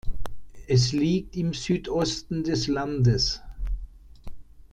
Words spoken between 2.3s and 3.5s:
des Landes.